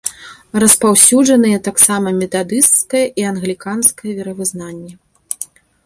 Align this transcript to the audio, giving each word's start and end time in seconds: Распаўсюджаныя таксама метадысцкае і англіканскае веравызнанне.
Распаўсюджаныя 0.61 1.57
таксама 1.67 2.07
метадысцкае 2.23 3.05
і 3.23 3.29
англіканскае 3.35 4.11
веравызнанне. 4.23 4.91